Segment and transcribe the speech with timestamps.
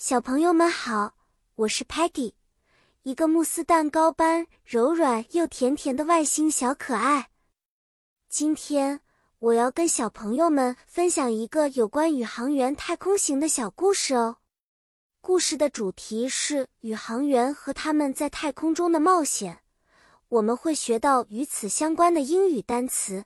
[0.00, 1.16] 小朋友们好，
[1.56, 2.34] 我是 Peggy，
[3.02, 7.30] 一个慕斯蛋糕般柔软又甜甜的外星小可爱。
[8.28, 9.00] 今天
[9.40, 14.36] 我要跟小朋友们分享一个有关宇航员太空行的小故事哦。
[15.20, 19.64] 故事的主题是宇航员和他们在太空中的冒险。
[20.28, 23.24] 我们会学到与此相关的英语单词。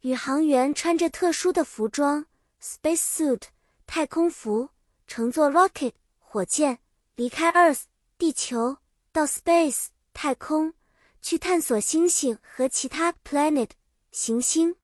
[0.00, 2.26] 宇航员穿着特殊的服装
[2.60, 3.42] （space suit，
[3.86, 4.70] 太空服）。
[5.06, 6.78] 乘坐 rocket 火箭
[7.14, 7.82] 离开 Earth
[8.18, 8.78] 地球
[9.12, 10.74] 到 space 太空
[11.20, 13.70] 去探索星星和其他 planet
[14.10, 14.76] 行星。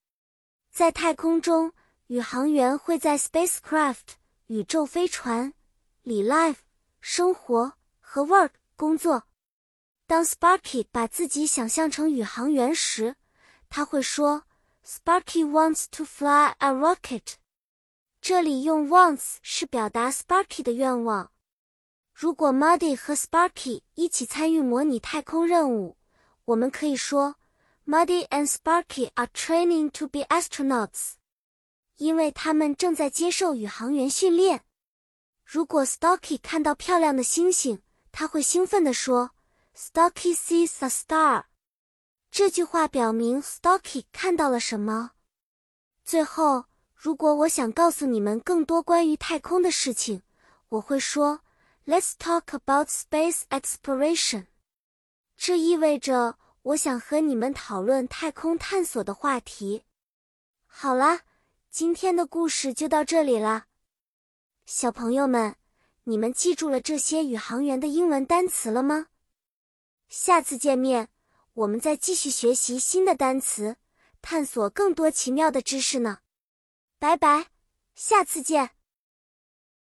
[0.70, 1.72] 在太空中，
[2.06, 5.52] 宇航员会在 spacecraft 宇宙飞船
[6.02, 6.56] 里 live
[7.00, 9.24] 生活和 work 工作。
[10.06, 13.16] 当 Sparky 把自己想象成宇航员时，
[13.68, 14.44] 他会说
[14.84, 17.34] ：“Sparky wants to fly a rocket。”
[18.20, 21.32] 这里用 wants 是表达 Sparky 的愿望。
[22.12, 25.96] 如果 Muddy 和 Sparky 一起参与模拟太空任务，
[26.44, 27.36] 我们可以说
[27.86, 31.14] Muddy and Sparky are training to be astronauts，
[31.96, 34.64] 因为他们正在接受宇航员训练。
[35.42, 37.80] 如果 s t a l k y 看到漂亮的星星，
[38.12, 39.30] 他会兴奋地说
[39.72, 41.44] s t a l k y sees a star。
[42.30, 45.12] 这句话表明 s t a l k y 看到了什么。
[46.04, 46.69] 最后。
[47.02, 50.20] 如果我想告诉你们更多关于太空的事情，
[50.68, 51.40] 我会说
[51.86, 54.48] ，Let's talk about space exploration。
[55.34, 59.84] 这意味着我想和你们讨论太空探索的话题。
[60.66, 61.22] 好啦，
[61.70, 63.64] 今天的故事就到这里了。
[64.66, 65.56] 小朋友们，
[66.04, 69.06] 你们记住了这些宇航员的英文单词了吗？
[70.10, 71.08] 下次见面，
[71.54, 73.78] 我们再继续学习新的单词，
[74.20, 76.18] 探索更多奇妙的知识呢。
[77.00, 77.46] 拜拜，
[77.94, 78.79] 下次见。